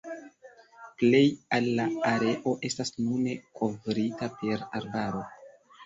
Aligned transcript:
Plej 1.01 1.21
el 1.59 1.69
la 1.81 1.85
areo 2.13 2.55
estas 2.73 2.93
nune 2.99 3.39
kovrita 3.63 4.35
per 4.43 4.63
arbaro. 4.85 5.27